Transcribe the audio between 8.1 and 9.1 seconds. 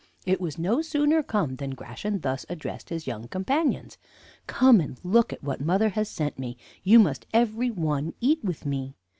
eat with me.'